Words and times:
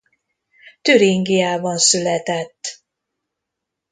Türingiában 0.81 1.77
született. 1.77 2.83